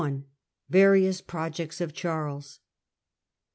[0.03, 0.23] I.
[0.67, 2.59] Various Projects of Charles.